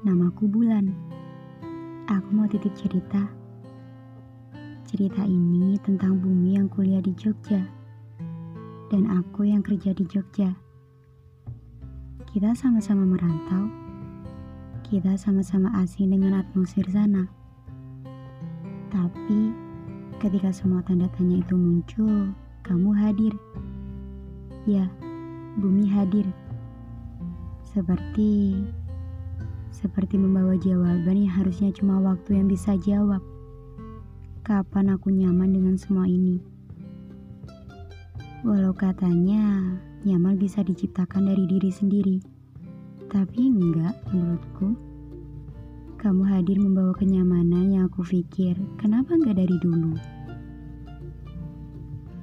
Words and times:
Namaku 0.00 0.48
Bulan. 0.48 0.96
Aku 2.08 2.32
mau 2.32 2.48
titip 2.48 2.72
cerita. 2.72 3.20
Cerita 4.88 5.20
ini 5.28 5.76
tentang 5.84 6.16
bumi 6.24 6.56
yang 6.56 6.72
kuliah 6.72 7.04
di 7.04 7.12
Jogja. 7.12 7.60
Dan 8.88 9.12
aku 9.12 9.44
yang 9.44 9.60
kerja 9.60 9.92
di 9.92 10.08
Jogja. 10.08 10.56
Kita 12.32 12.56
sama-sama 12.56 13.04
merantau. 13.04 13.68
Kita 14.88 15.20
sama-sama 15.20 15.68
asing 15.84 16.16
dengan 16.16 16.40
atmosfer 16.40 16.88
sana. 16.88 17.28
Tapi 18.88 19.52
ketika 20.16 20.48
semua 20.48 20.80
tanda 20.80 21.12
tanya 21.12 21.44
itu 21.44 21.60
muncul, 21.60 22.32
kamu 22.64 22.88
hadir. 22.96 23.36
Ya, 24.64 24.88
bumi 25.60 25.84
hadir. 25.92 26.24
Seperti 27.68 28.64
seperti 29.70 30.18
membawa 30.18 30.58
jawaban 30.58 31.26
yang 31.26 31.32
harusnya 31.32 31.70
cuma 31.70 32.02
waktu 32.02 32.36
yang 32.36 32.46
bisa 32.50 32.74
jawab. 32.82 33.22
Kapan 34.42 34.92
aku 34.94 35.14
nyaman 35.14 35.54
dengan 35.54 35.78
semua 35.78 36.10
ini? 36.10 36.42
Walau 38.42 38.72
katanya 38.74 39.76
nyaman 40.02 40.40
bisa 40.40 40.64
diciptakan 40.64 41.28
dari 41.28 41.44
diri 41.44 41.70
sendiri, 41.70 42.18
tapi 43.12 43.52
enggak 43.52 43.94
menurutku. 44.10 44.74
Kamu 46.00 46.24
hadir 46.24 46.56
membawa 46.56 46.96
kenyamanan 46.96 47.76
yang 47.76 47.84
aku 47.92 48.00
pikir, 48.00 48.56
kenapa 48.80 49.12
enggak 49.12 49.44
dari 49.44 49.56
dulu? 49.60 49.92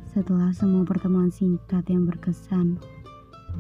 Setelah 0.10 0.50
semua 0.50 0.82
pertemuan 0.82 1.30
singkat 1.30 1.86
yang 1.86 2.10
berkesan, 2.10 2.82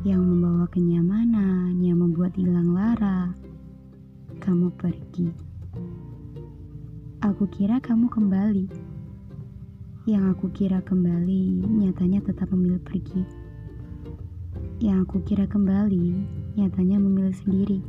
yang 0.01 0.25
membawa 0.25 0.65
kenyamanan, 0.73 1.77
yang 1.77 2.01
membuat 2.01 2.33
hilang 2.33 2.73
lara, 2.73 3.37
kamu 4.47 4.71
pergi. 4.79 5.27
Aku 7.19 7.51
kira 7.51 7.83
kamu 7.83 8.07
kembali. 8.07 8.71
Yang 10.07 10.23
aku 10.31 10.47
kira 10.55 10.79
kembali, 10.79 11.67
nyatanya 11.67 12.23
tetap 12.23 12.47
memilih 12.55 12.79
pergi. 12.79 13.27
Yang 14.79 15.03
aku 15.03 15.19
kira 15.27 15.51
kembali, 15.51 16.15
nyatanya 16.55 16.95
memilih 16.95 17.35
sendiri 17.35 17.83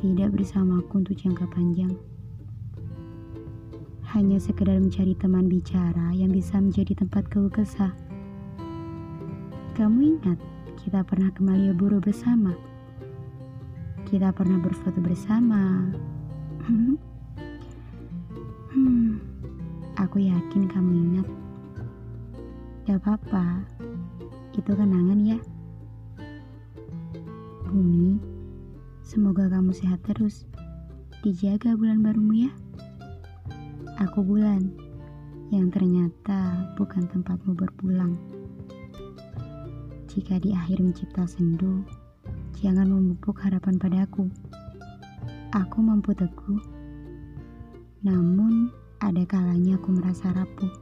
tidak 0.00 0.32
bersamaku 0.32 1.04
untuk 1.04 1.16
jangka 1.20 1.44
panjang. 1.52 1.92
Hanya 4.16 4.40
sekedar 4.40 4.80
mencari 4.80 5.12
teman 5.20 5.52
bicara 5.52 6.16
yang 6.16 6.32
bisa 6.32 6.56
menjadi 6.56 7.04
tempat 7.04 7.28
keluh 7.28 7.52
kesah. 7.52 7.92
Kamu 9.76 10.16
ingat 10.16 10.40
kita 10.80 11.04
pernah 11.04 11.28
ke 11.28 11.44
Malioboro 11.44 12.00
bersama? 12.00 12.56
Kita 14.06 14.30
pernah 14.30 14.62
berfoto 14.62 15.02
bersama. 15.02 15.90
hmm, 18.70 19.10
aku 19.98 20.22
yakin 20.22 20.70
kamu 20.70 20.92
ingat. 20.94 21.28
Gak 22.86 23.02
apa-apa, 23.02 23.66
itu 24.54 24.70
kenangan 24.70 25.20
ya. 25.26 25.38
Bumi, 27.66 28.14
Semoga 29.06 29.46
kamu 29.46 29.70
sehat 29.70 30.02
terus. 30.02 30.46
Dijaga 31.26 31.74
bulan 31.74 32.02
barumu 32.02 32.46
ya. 32.46 32.52
Aku 34.02 34.22
bulan 34.22 34.70
yang 35.54 35.70
ternyata 35.70 36.70
bukan 36.74 37.06
tempatmu 37.10 37.54
berpulang. 37.54 38.18
Jika 40.10 40.42
di 40.42 40.50
akhir 40.54 40.82
mencipta 40.82 41.22
sendu, 41.22 41.86
jangan 42.56 42.88
memupuk 42.88 43.36
harapan 43.44 43.76
padaku. 43.76 44.32
Aku 45.52 45.78
mampu 45.84 46.16
teguh, 46.16 46.60
namun 48.00 48.72
ada 49.00 49.24
kalanya 49.28 49.76
aku 49.76 49.92
merasa 49.92 50.32
rapuh. 50.32 50.72